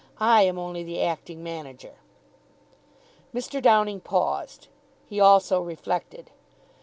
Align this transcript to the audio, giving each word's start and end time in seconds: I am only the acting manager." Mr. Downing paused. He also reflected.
I 0.19 0.41
am 0.41 0.57
only 0.57 0.81
the 0.83 1.03
acting 1.03 1.43
manager." 1.43 1.93
Mr. 3.35 3.61
Downing 3.61 3.99
paused. 3.99 4.67
He 5.05 5.19
also 5.19 5.61
reflected. 5.61 6.31